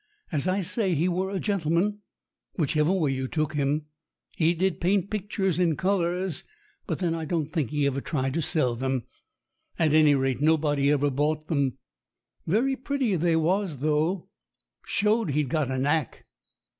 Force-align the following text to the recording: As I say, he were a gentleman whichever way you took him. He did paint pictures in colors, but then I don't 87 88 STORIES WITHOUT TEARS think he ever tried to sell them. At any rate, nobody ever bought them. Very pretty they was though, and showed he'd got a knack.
As 0.31 0.47
I 0.47 0.61
say, 0.61 0.95
he 0.95 1.07
were 1.07 1.29
a 1.29 1.39
gentleman 1.39 1.99
whichever 2.55 2.91
way 2.91 3.11
you 3.11 3.27
took 3.27 3.53
him. 3.53 3.85
He 4.35 4.55
did 4.55 4.81
paint 4.81 5.11
pictures 5.11 5.59
in 5.59 5.75
colors, 5.77 6.43
but 6.87 6.97
then 6.97 7.13
I 7.13 7.23
don't 7.25 7.55
87 7.55 7.59
88 7.59 7.59
STORIES 7.59 7.59
WITHOUT 7.59 7.63
TEARS 7.63 7.69
think 7.69 7.79
he 7.79 7.87
ever 7.87 8.01
tried 8.09 8.33
to 8.33 8.41
sell 8.41 8.75
them. 8.75 9.03
At 9.77 9.93
any 9.93 10.15
rate, 10.15 10.41
nobody 10.41 10.89
ever 10.89 11.11
bought 11.11 11.47
them. 11.49 11.77
Very 12.47 12.75
pretty 12.75 13.15
they 13.15 13.35
was 13.35 13.77
though, 13.77 14.13
and 14.13 14.23
showed 14.87 15.29
he'd 15.29 15.49
got 15.49 15.69
a 15.69 15.77
knack. 15.77 16.25